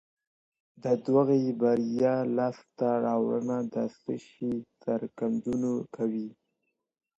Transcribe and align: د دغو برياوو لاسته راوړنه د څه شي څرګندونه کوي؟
د 0.83 0.85
دغو 1.03 1.35
برياوو 1.61 2.29
لاسته 2.37 2.87
راوړنه 3.05 3.57
د 3.73 3.75
څه 4.01 4.13
شي 4.27 4.53
څرګندونه 4.83 5.69
کوي؟ 5.95 6.29